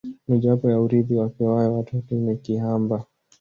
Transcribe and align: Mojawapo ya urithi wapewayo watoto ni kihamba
Mojawapo 0.27 0.65
ya 0.71 0.81
urithi 0.81 1.15
wapewayo 1.15 1.73
watoto 1.77 2.15
ni 2.15 2.37
kihamba 2.37 2.97